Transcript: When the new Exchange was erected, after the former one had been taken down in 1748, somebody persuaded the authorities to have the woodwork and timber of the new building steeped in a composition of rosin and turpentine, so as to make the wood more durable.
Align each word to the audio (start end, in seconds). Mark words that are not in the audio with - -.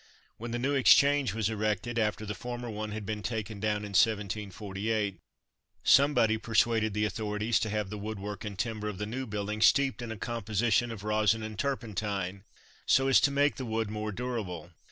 When 0.37 0.49
the 0.49 0.57
new 0.57 0.73
Exchange 0.73 1.35
was 1.35 1.47
erected, 1.47 1.99
after 1.99 2.25
the 2.25 2.33
former 2.33 2.71
one 2.71 2.89
had 2.91 3.05
been 3.05 3.21
taken 3.21 3.59
down 3.59 3.83
in 3.83 3.89
1748, 3.93 5.19
somebody 5.83 6.39
persuaded 6.39 6.95
the 6.95 7.05
authorities 7.05 7.59
to 7.59 7.69
have 7.69 7.91
the 7.91 7.99
woodwork 7.99 8.43
and 8.43 8.57
timber 8.57 8.89
of 8.89 8.97
the 8.97 9.05
new 9.05 9.27
building 9.27 9.61
steeped 9.61 10.01
in 10.01 10.11
a 10.11 10.17
composition 10.17 10.89
of 10.89 11.03
rosin 11.03 11.43
and 11.43 11.59
turpentine, 11.59 12.43
so 12.87 13.09
as 13.09 13.21
to 13.21 13.29
make 13.29 13.57
the 13.57 13.63
wood 13.65 13.91
more 13.91 14.11
durable. 14.11 14.71